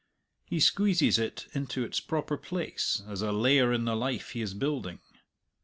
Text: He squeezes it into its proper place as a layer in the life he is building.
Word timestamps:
He 0.47 0.59
squeezes 0.59 1.19
it 1.19 1.45
into 1.53 1.83
its 1.83 1.99
proper 1.99 2.35
place 2.35 3.03
as 3.07 3.21
a 3.21 3.31
layer 3.31 3.71
in 3.71 3.85
the 3.85 3.95
life 3.95 4.31
he 4.31 4.41
is 4.41 4.55
building. 4.55 4.97